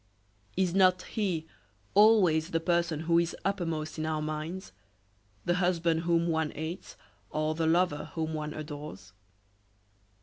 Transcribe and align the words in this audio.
Is 0.57 0.73
not 0.73 1.03
"he" 1.03 1.45
always 1.93 2.49
the 2.49 2.59
person 2.59 3.01
who 3.01 3.19
is 3.19 3.35
uppermost 3.45 3.99
in 3.99 4.07
our 4.07 4.19
minds, 4.19 4.71
the 5.45 5.53
husband 5.61 5.99
whom 5.99 6.25
one 6.25 6.49
hates 6.49 6.97
or 7.29 7.53
the 7.53 7.67
lover 7.67 8.05
whom 8.15 8.33
one 8.33 8.51
adores? 8.55 9.13